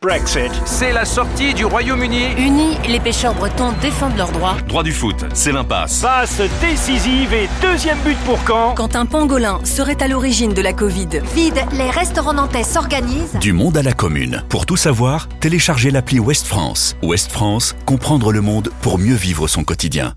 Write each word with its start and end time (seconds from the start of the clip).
Brexit. 0.00 0.52
C'est 0.64 0.92
la 0.92 1.04
sortie 1.04 1.54
du 1.54 1.64
Royaume-Uni. 1.64 2.34
Unis, 2.38 2.78
les 2.88 3.00
pêcheurs 3.00 3.34
bretons 3.34 3.72
défendent 3.82 4.16
leurs 4.16 4.30
droits. 4.30 4.56
Droit 4.68 4.84
du 4.84 4.92
foot, 4.92 5.16
c'est 5.34 5.50
l'impasse. 5.50 6.02
Passe 6.02 6.40
décisive 6.60 7.34
et 7.34 7.48
deuxième 7.60 7.98
but 8.04 8.16
pour 8.18 8.38
quand 8.44 8.74
Quand 8.76 8.94
un 8.94 9.06
pangolin 9.06 9.58
serait 9.64 10.00
à 10.00 10.06
l'origine 10.06 10.54
de 10.54 10.62
la 10.62 10.72
Covid. 10.72 11.08
Vide, 11.34 11.64
les 11.72 11.90
restaurants 11.90 12.34
nantais 12.34 12.62
s'organisent. 12.62 13.34
Du 13.40 13.52
monde 13.52 13.76
à 13.76 13.82
la 13.82 13.92
commune. 13.92 14.44
Pour 14.48 14.66
tout 14.66 14.76
savoir, 14.76 15.28
téléchargez 15.40 15.90
l'appli 15.90 16.20
Ouest 16.20 16.46
France. 16.46 16.96
Ouest 17.02 17.32
France, 17.32 17.74
comprendre 17.84 18.30
le 18.30 18.40
monde 18.40 18.70
pour 18.82 18.98
mieux 18.98 19.16
vivre 19.16 19.48
son 19.48 19.64
quotidien. 19.64 20.14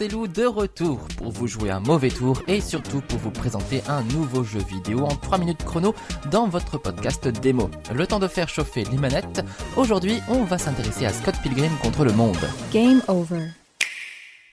C'est 0.00 0.08
Lou 0.08 0.26
de 0.26 0.46
retour 0.46 0.98
pour 1.18 1.30
vous 1.30 1.46
jouer 1.46 1.68
un 1.68 1.80
mauvais 1.80 2.08
tour 2.08 2.40
et 2.48 2.62
surtout 2.62 3.02
pour 3.02 3.18
vous 3.18 3.30
présenter 3.30 3.82
un 3.86 4.02
nouveau 4.02 4.42
jeu 4.42 4.60
vidéo 4.60 5.00
en 5.00 5.14
3 5.14 5.36
minutes 5.36 5.62
chrono 5.62 5.94
dans 6.30 6.48
votre 6.48 6.78
podcast 6.78 7.28
démo. 7.28 7.68
Le 7.94 8.06
temps 8.06 8.18
de 8.18 8.26
faire 8.26 8.48
chauffer 8.48 8.84
les 8.84 8.96
manettes, 8.96 9.44
aujourd'hui 9.76 10.22
on 10.30 10.44
va 10.44 10.56
s'intéresser 10.56 11.04
à 11.04 11.12
Scott 11.12 11.34
Pilgrim 11.42 11.72
contre 11.82 12.06
le 12.06 12.14
monde. 12.14 12.38
Game 12.72 13.02
over. 13.08 13.48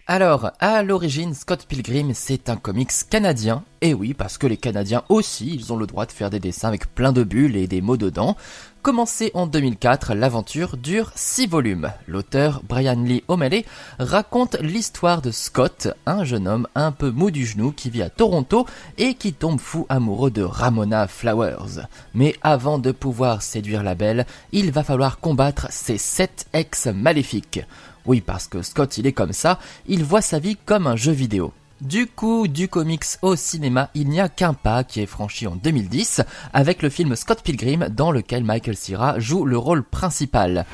Alors, 0.09 0.51
à 0.59 0.83
l'origine, 0.83 1.33
Scott 1.33 1.65
Pilgrim, 1.67 2.13
c'est 2.13 2.49
un 2.49 2.55
comics 2.55 3.09
canadien. 3.09 3.63
Et 3.81 3.93
oui, 3.93 4.15
parce 4.15 4.39
que 4.39 4.47
les 4.47 4.57
Canadiens 4.57 5.03
aussi, 5.07 5.53
ils 5.53 5.71
ont 5.71 5.77
le 5.77 5.85
droit 5.85 6.07
de 6.07 6.11
faire 6.11 6.31
des 6.31 6.39
dessins 6.39 6.67
avec 6.67 6.93
plein 6.95 7.11
de 7.11 7.23
bulles 7.23 7.55
et 7.55 7.67
des 7.67 7.81
mots 7.81 7.97
dedans. 7.97 8.35
Commencé 8.81 9.29
en 9.35 9.45
2004, 9.45 10.15
l'aventure 10.15 10.77
dure 10.77 11.11
6 11.13 11.45
volumes. 11.47 11.91
L'auteur 12.07 12.61
Brian 12.67 13.03
Lee 13.03 13.23
O'Malley 13.27 13.65
raconte 13.99 14.55
l'histoire 14.61 15.21
de 15.21 15.29
Scott, 15.29 15.89
un 16.07 16.23
jeune 16.23 16.47
homme 16.47 16.67
un 16.73 16.91
peu 16.91 17.11
mou 17.11 17.29
du 17.29 17.45
genou 17.45 17.71
qui 17.71 17.91
vit 17.91 18.01
à 18.01 18.09
Toronto 18.09 18.65
et 18.97 19.13
qui 19.13 19.33
tombe 19.33 19.59
fou 19.59 19.85
amoureux 19.89 20.31
de 20.31 20.41
Ramona 20.41 21.07
Flowers. 21.07 21.85
Mais 22.15 22.35
avant 22.41 22.79
de 22.79 22.91
pouvoir 22.91 23.43
séduire 23.43 23.83
la 23.83 23.93
belle, 23.93 24.25
il 24.53 24.71
va 24.71 24.83
falloir 24.83 25.19
combattre 25.19 25.67
ses 25.69 25.99
sept 25.99 26.47
ex 26.53 26.87
maléfiques. 26.87 27.61
Oui, 28.05 28.21
parce 28.21 28.47
que 28.47 28.63
Scott, 28.63 28.97
il 28.97 29.05
est 29.05 29.13
comme 29.13 29.33
ça, 29.33 29.59
il 29.87 30.03
voit 30.03 30.21
sa 30.21 30.39
vie 30.39 30.57
comme 30.65 30.87
un 30.87 30.95
jeu 30.95 31.11
vidéo. 31.11 31.53
Du 31.81 32.07
coup, 32.07 32.47
du 32.47 32.67
comics 32.67 33.03
au 33.21 33.35
cinéma, 33.35 33.91
il 33.93 34.09
n'y 34.09 34.19
a 34.19 34.29
qu'un 34.29 34.53
pas 34.55 34.83
qui 34.83 34.99
est 34.99 35.05
franchi 35.05 35.45
en 35.45 35.55
2010 35.55 36.21
avec 36.51 36.81
le 36.81 36.89
film 36.89 37.15
Scott 37.15 37.43
Pilgrim 37.43 37.89
dans 37.89 38.11
lequel 38.11 38.43
Michael 38.43 38.75
Cera 38.75 39.19
joue 39.19 39.45
le 39.45 39.59
rôle 39.59 39.83
principal. 39.83 40.65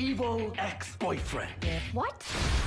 Evil 0.00 0.50
ex-boyfriend. 0.58 1.50
What? 1.92 2.24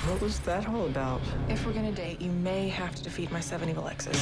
What 0.08 0.22
was 0.22 0.39
that 0.42 0.67
all 0.67 0.86
about? 0.86 1.20
If 1.50 1.66
we're 1.66 1.73
gonna 1.73 1.92
date, 1.92 2.22
you 2.22 2.31
may 2.31 2.70
have 2.70 2.94
to 2.95 3.03
defeat 3.03 3.31
my 3.31 3.42
seven 3.42 3.70
evil 3.70 3.88
exes. 3.90 4.16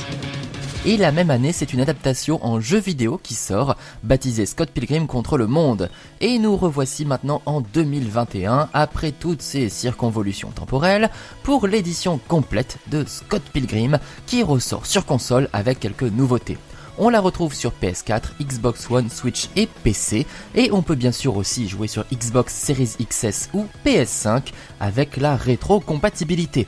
Et 0.85 0.95
la 0.95 1.11
même 1.11 1.29
année, 1.29 1.51
c'est 1.51 1.73
une 1.73 1.81
adaptation 1.81 2.43
en 2.45 2.61
jeu 2.61 2.79
vidéo 2.79 3.19
qui 3.21 3.33
sort, 3.33 3.75
baptisée 4.03 4.45
Scott 4.45 4.71
Pilgrim 4.71 5.07
contre 5.07 5.37
le 5.37 5.47
monde. 5.47 5.89
Et 6.21 6.39
nous 6.39 6.55
revoici 6.55 7.05
maintenant 7.05 7.41
en 7.45 7.59
2021, 7.59 8.69
après 8.73 9.11
toutes 9.11 9.41
ces 9.41 9.67
circonvolutions 9.67 10.51
temporelles, 10.51 11.09
pour 11.43 11.67
l'édition 11.67 12.19
complète 12.29 12.77
de 12.87 13.03
Scott 13.05 13.43
Pilgrim, 13.51 13.99
qui 14.25 14.41
ressort 14.41 14.85
sur 14.85 15.05
console 15.05 15.49
avec 15.51 15.79
quelques 15.81 16.03
nouveautés. 16.03 16.57
On 16.97 17.09
la 17.09 17.19
retrouve 17.19 17.53
sur 17.53 17.71
PS4, 17.81 18.33
Xbox 18.41 18.89
One, 18.91 19.09
Switch 19.09 19.49
et 19.55 19.67
PC, 19.83 20.25
et 20.55 20.71
on 20.71 20.81
peut 20.81 20.95
bien 20.95 21.11
sûr 21.11 21.37
aussi 21.37 21.67
jouer 21.67 21.87
sur 21.87 22.05
Xbox 22.13 22.53
Series 22.53 22.95
XS 23.01 23.49
ou 23.53 23.65
PS5 23.85 24.51
avec 24.79 25.17
la 25.17 25.35
rétrocompatibilité. 25.35 26.67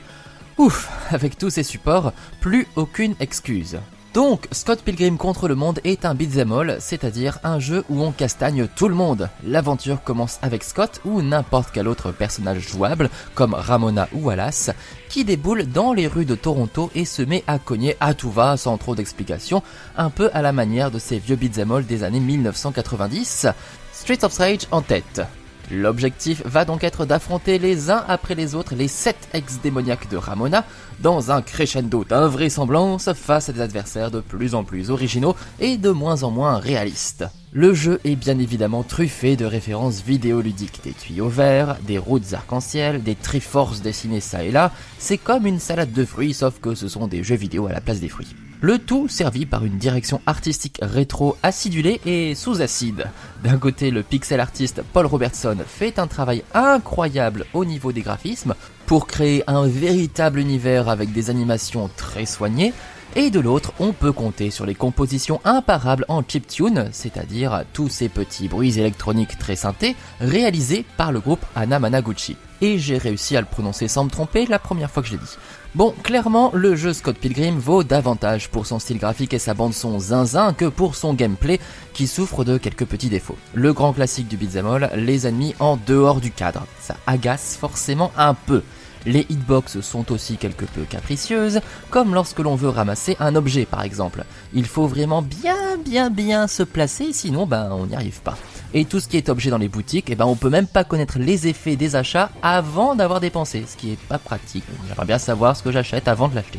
Ouf, 0.56 0.90
avec 1.10 1.36
tous 1.36 1.50
ces 1.50 1.62
supports, 1.62 2.12
plus 2.40 2.66
aucune 2.76 3.14
excuse. 3.20 3.78
Donc, 4.14 4.46
Scott 4.52 4.80
Pilgrim 4.84 5.16
contre 5.16 5.48
le 5.48 5.56
monde 5.56 5.80
est 5.82 6.04
un 6.04 6.14
beat'em 6.14 6.76
c'est-à-dire 6.78 7.40
un 7.42 7.58
jeu 7.58 7.82
où 7.90 8.00
on 8.00 8.12
castagne 8.12 8.68
tout 8.68 8.86
le 8.86 8.94
monde. 8.94 9.28
L'aventure 9.44 10.04
commence 10.04 10.38
avec 10.40 10.62
Scott 10.62 11.00
ou 11.04 11.20
n'importe 11.20 11.70
quel 11.72 11.88
autre 11.88 12.12
personnage 12.12 12.60
jouable, 12.60 13.10
comme 13.34 13.54
Ramona 13.54 14.08
ou 14.12 14.26
Wallace, 14.26 14.70
qui 15.08 15.24
déboule 15.24 15.66
dans 15.66 15.92
les 15.92 16.06
rues 16.06 16.26
de 16.26 16.36
Toronto 16.36 16.92
et 16.94 17.04
se 17.04 17.22
met 17.22 17.42
à 17.48 17.58
cogner 17.58 17.96
à 17.98 18.14
tout 18.14 18.30
va 18.30 18.56
sans 18.56 18.78
trop 18.78 18.94
d'explications, 18.94 19.64
un 19.96 20.10
peu 20.10 20.30
à 20.32 20.42
la 20.42 20.52
manière 20.52 20.92
de 20.92 21.00
ces 21.00 21.18
vieux 21.18 21.34
beat'em 21.34 21.82
des 21.82 22.04
années 22.04 22.20
1990. 22.20 23.48
Streets 23.92 24.24
of 24.24 24.38
Rage 24.38 24.68
en 24.70 24.80
tête. 24.80 25.22
L'objectif 25.70 26.42
va 26.44 26.64
donc 26.64 26.84
être 26.84 27.06
d'affronter 27.06 27.58
les 27.58 27.90
uns 27.90 28.04
après 28.08 28.34
les 28.34 28.54
autres 28.54 28.74
les 28.74 28.88
sept 28.88 29.28
ex-démoniaques 29.32 30.10
de 30.10 30.16
Ramona 30.16 30.64
dans 31.00 31.30
un 31.30 31.42
crescendo 31.42 32.04
d'invraisemblance 32.04 33.12
face 33.12 33.48
à 33.48 33.52
des 33.52 33.60
adversaires 33.60 34.10
de 34.10 34.20
plus 34.20 34.54
en 34.54 34.64
plus 34.64 34.90
originaux 34.90 35.36
et 35.60 35.76
de 35.76 35.90
moins 35.90 36.22
en 36.22 36.30
moins 36.30 36.58
réalistes. 36.58 37.24
Le 37.52 37.72
jeu 37.72 38.00
est 38.04 38.16
bien 38.16 38.38
évidemment 38.38 38.82
truffé 38.82 39.36
de 39.36 39.44
références 39.44 40.02
vidéoludiques, 40.02 40.80
des 40.84 40.92
tuyaux 40.92 41.28
verts, 41.28 41.76
des 41.86 41.98
routes 41.98 42.32
arc-en-ciel, 42.32 43.02
des 43.02 43.14
triforces 43.14 43.80
dessinées 43.80 44.20
ça 44.20 44.44
et 44.44 44.50
là, 44.50 44.72
c'est 44.98 45.18
comme 45.18 45.46
une 45.46 45.60
salade 45.60 45.92
de 45.92 46.04
fruits 46.04 46.34
sauf 46.34 46.60
que 46.60 46.74
ce 46.74 46.88
sont 46.88 47.06
des 47.06 47.22
jeux 47.22 47.36
vidéo 47.36 47.66
à 47.66 47.72
la 47.72 47.80
place 47.80 48.00
des 48.00 48.08
fruits. 48.08 48.34
Le 48.60 48.78
tout 48.78 49.08
servi 49.08 49.44
par 49.44 49.64
une 49.64 49.76
direction 49.76 50.20
artistique 50.26 50.78
rétro 50.80 51.36
acidulée 51.42 52.00
et 52.06 52.34
sous 52.34 52.62
acide. 52.62 53.06
D'un 53.42 53.58
côté, 53.58 53.90
le 53.90 54.02
pixel 54.02 54.40
artiste 54.40 54.82
Paul 54.92 55.06
Robertson 55.06 55.56
fait 55.66 55.98
un 55.98 56.06
travail 56.06 56.44
incroyable 56.54 57.44
au 57.52 57.64
niveau 57.64 57.92
des 57.92 58.00
graphismes 58.00 58.54
pour 58.86 59.06
créer 59.06 59.44
un 59.46 59.66
véritable 59.66 60.38
univers 60.38 60.88
avec 60.88 61.12
des 61.12 61.30
animations 61.30 61.90
très 61.96 62.26
soignées, 62.26 62.72
et 63.16 63.30
de 63.30 63.40
l'autre, 63.40 63.72
on 63.78 63.92
peut 63.92 64.12
compter 64.12 64.50
sur 64.50 64.66
les 64.66 64.74
compositions 64.74 65.40
imparables 65.44 66.04
en 66.08 66.22
chiptune, 66.26 66.88
c'est-à-dire 66.92 67.64
tous 67.72 67.88
ces 67.88 68.08
petits 68.08 68.48
bruits 68.48 68.78
électroniques 68.78 69.38
très 69.38 69.56
synthés, 69.56 69.96
réalisés 70.20 70.84
par 70.96 71.12
le 71.12 71.20
groupe 71.20 71.44
Anna 71.54 71.78
Managuchi. 71.78 72.36
Et 72.60 72.78
j'ai 72.78 72.98
réussi 72.98 73.36
à 73.36 73.40
le 73.40 73.46
prononcer 73.46 73.88
sans 73.88 74.04
me 74.04 74.10
tromper 74.10 74.46
la 74.46 74.58
première 74.58 74.90
fois 74.90 75.02
que 75.02 75.08
je 75.08 75.14
l'ai 75.14 75.18
dit. 75.18 75.36
Bon, 75.74 75.92
clairement, 76.02 76.52
le 76.54 76.76
jeu 76.76 76.92
Scott 76.92 77.16
Pilgrim 77.16 77.58
vaut 77.58 77.82
davantage 77.82 78.48
pour 78.48 78.64
son 78.64 78.78
style 78.78 78.98
graphique 78.98 79.34
et 79.34 79.40
sa 79.40 79.54
bande 79.54 79.74
son 79.74 79.98
zinzin 79.98 80.52
que 80.52 80.66
pour 80.66 80.94
son 80.94 81.14
gameplay 81.14 81.58
qui 81.92 82.06
souffre 82.06 82.44
de 82.44 82.58
quelques 82.58 82.84
petits 82.84 83.08
défauts. 83.08 83.36
Le 83.54 83.72
grand 83.72 83.92
classique 83.92 84.28
du 84.28 84.36
beat'em 84.36 84.66
all, 84.66 84.90
les 84.94 85.26
ennemis 85.26 85.54
en 85.58 85.76
dehors 85.76 86.20
du 86.20 86.30
cadre. 86.30 86.64
Ça 86.80 86.96
agace 87.06 87.56
forcément 87.60 88.12
un 88.16 88.34
peu. 88.34 88.62
Les 89.06 89.26
hitbox 89.28 89.80
sont 89.80 90.10
aussi 90.12 90.36
quelque 90.36 90.64
peu 90.64 90.82
capricieuses, 90.82 91.60
comme 91.90 92.14
lorsque 92.14 92.38
l'on 92.38 92.54
veut 92.54 92.68
ramasser 92.68 93.16
un 93.20 93.34
objet 93.36 93.66
par 93.66 93.82
exemple. 93.82 94.24
Il 94.52 94.66
faut 94.66 94.86
vraiment 94.86 95.22
bien 95.22 95.76
bien 95.84 96.10
bien 96.10 96.46
se 96.46 96.62
placer, 96.62 97.12
sinon 97.12 97.46
ben 97.46 97.70
on 97.72 97.86
n'y 97.86 97.94
arrive 97.94 98.20
pas. 98.20 98.36
Et 98.72 98.84
tout 98.84 98.98
ce 99.00 99.08
qui 99.08 99.16
est 99.16 99.28
objet 99.28 99.50
dans 99.50 99.58
les 99.58 99.68
boutiques, 99.68 100.10
eh 100.10 100.14
ben 100.14 100.26
on 100.26 100.36
peut 100.36 100.50
même 100.50 100.66
pas 100.66 100.84
connaître 100.84 101.18
les 101.18 101.46
effets 101.46 101.76
des 101.76 101.96
achats 101.96 102.30
avant 102.42 102.94
d'avoir 102.94 103.20
dépensé, 103.20 103.64
ce 103.68 103.76
qui 103.76 103.92
est 103.92 104.00
pas 104.08 104.18
pratique. 104.18 104.64
J'aimerais 104.88 105.06
bien 105.06 105.18
savoir 105.18 105.56
ce 105.56 105.62
que 105.62 105.70
j'achète 105.70 106.08
avant 106.08 106.28
de 106.28 106.34
l'acheter. 106.34 106.58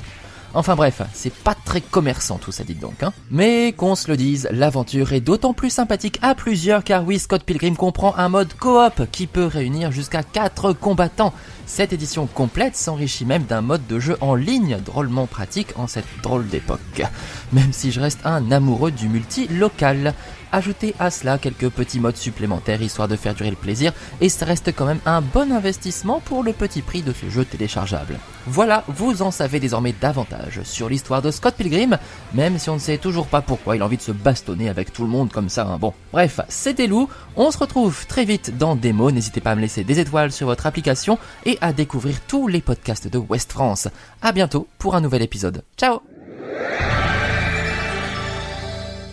Enfin 0.56 0.76
bref, 0.76 1.02
c'est 1.14 1.34
pas 1.34 1.54
très 1.54 1.82
commerçant 1.82 2.38
tout 2.38 2.54
ça, 2.54 2.64
dites 2.64 2.80
donc. 2.80 3.04
Hein. 3.04 3.12
Mais 3.30 3.74
qu'on 3.74 3.94
se 3.96 4.10
le 4.10 4.16
dise, 4.16 4.48
l'aventure 4.52 5.12
est 5.12 5.20
d'autant 5.20 5.54
plus 5.54 5.70
sympathique 5.70 6.18
à 6.22 6.34
plusieurs 6.34 6.86
car 6.86 7.04
oui, 7.04 7.20
Scott 7.20 7.44
Pilgrim 7.44 7.76
comprend 7.76 8.16
un 8.16 8.30
mode 8.30 8.54
coop 8.54 9.04
qui 9.12 9.28
peut 9.28 9.46
réunir 9.46 9.92
jusqu'à 9.92 10.24
4 10.24 10.72
combattants. 10.72 11.34
Cette 11.66 11.92
édition 11.92 12.26
complète 12.26 12.78
s'enrichit 12.78 13.26
même 13.26 13.44
d'un 13.44 13.62
mode 13.62 13.86
de 13.88 14.00
jeu 14.00 14.18
en 14.22 14.34
ligne 14.36 14.78
drôlement 14.86 15.28
pratique 15.28 15.74
en 15.76 15.88
cette 15.88 16.06
drôle 16.24 16.48
d'époque. 16.48 17.04
Même 17.52 17.74
si 17.74 17.92
je 17.92 18.00
reste 18.00 18.20
un 18.24 18.50
amoureux 18.52 18.92
du 18.92 19.10
multi 19.10 19.48
local. 19.50 20.14
Ajoutez 20.52 20.96
à 21.00 21.12
cela 21.12 21.38
quelques 21.38 21.70
petits 21.70 22.00
modes 22.00 22.18
supplémentaires 22.18 22.82
histoire 22.82 23.08
de 23.08 23.16
faire 23.16 23.36
durer 23.36 23.50
le 23.50 23.56
plaisir 23.56 23.92
et 24.22 24.30
ça 24.30 24.46
reste 24.46 24.74
quand 24.76 24.86
même 24.86 25.00
un 25.06 25.22
bon 25.22 25.52
investissement 25.52 26.20
pour 26.20 26.44
le 26.44 26.54
petit 26.54 26.82
prix 26.82 27.02
de 27.02 27.14
ce 27.14 27.30
jeu 27.30 27.46
téléchargeable. 27.46 28.18
Voilà, 28.48 28.84
vous 28.88 29.22
en 29.22 29.32
savez 29.32 29.60
désormais 29.60 29.94
davantage 30.00 30.62
sur 30.64 30.88
l'histoire 30.88 31.22
de 31.22 31.32
Scott 31.32 31.56
Pilgrim, 31.56 31.98
même 32.34 32.60
si 32.60 32.70
on 32.70 32.76
ne 32.76 32.80
sait 32.80 32.98
toujours 32.98 33.28
pas 33.28 33.42
pourquoi 33.42 33.76
il 33.76 33.82
a 33.82 33.86
envie 33.86 33.98
de 33.98 34.02
se 34.02 34.12
bastonner 34.12 34.70
avec 34.70 34.94
tout 34.94 35.04
le 35.04 35.10
monde 35.10 35.32
comme 35.32 35.50
ça. 35.50 35.66
Hein. 35.66 35.78
Bon, 35.80 35.94
bref, 36.14 36.40
c'était 36.48 36.88
Lou, 36.88 37.10
on 37.36 37.52
se 37.52 37.58
retrouve 37.58 38.06
très 38.06 38.26
vite 38.26 38.58
dans 38.58 38.76
Démo, 38.76 39.12
n'hésitez 39.12 39.42
pas 39.42 39.52
à 39.52 39.56
me 39.56 39.62
laisser 39.62 39.84
des 39.84 40.00
étoiles 40.00 40.32
sur 40.32 40.48
votre 40.48 40.68
application 40.68 41.18
et 41.46 41.58
à 41.62 41.74
découvrir 41.74 42.22
tous 42.22 42.48
les 42.48 42.62
podcasts 42.62 43.08
de 43.08 43.18
West 43.18 43.52
France. 43.52 43.88
A 44.22 44.32
bientôt 44.32 44.68
pour 44.78 44.96
un 44.96 45.02
nouvel 45.02 45.22
épisode. 45.22 45.64
Ciao 45.78 46.15